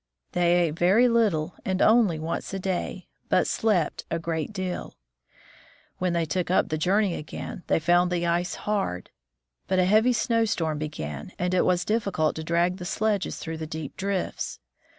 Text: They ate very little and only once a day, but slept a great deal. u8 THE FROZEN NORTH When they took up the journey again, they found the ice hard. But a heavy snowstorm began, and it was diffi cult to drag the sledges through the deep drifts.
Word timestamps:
They 0.31 0.55
ate 0.63 0.71
very 0.79 1.07
little 1.07 1.53
and 1.63 1.79
only 1.79 2.17
once 2.17 2.55
a 2.55 2.59
day, 2.59 3.07
but 3.29 3.45
slept 3.45 4.03
a 4.09 4.17
great 4.17 4.51
deal. 4.51 4.89
u8 4.89 4.89
THE 4.89 4.89
FROZEN 4.89 4.89
NORTH 4.89 5.93
When 5.99 6.13
they 6.13 6.25
took 6.25 6.49
up 6.49 6.69
the 6.69 6.77
journey 6.79 7.13
again, 7.13 7.61
they 7.67 7.77
found 7.77 8.11
the 8.11 8.25
ice 8.25 8.55
hard. 8.55 9.11
But 9.67 9.77
a 9.77 9.85
heavy 9.85 10.13
snowstorm 10.13 10.79
began, 10.79 11.33
and 11.37 11.53
it 11.53 11.65
was 11.65 11.85
diffi 11.85 12.13
cult 12.13 12.35
to 12.37 12.43
drag 12.43 12.77
the 12.77 12.85
sledges 12.85 13.37
through 13.37 13.57
the 13.59 13.67
deep 13.67 13.95
drifts. 13.95 14.59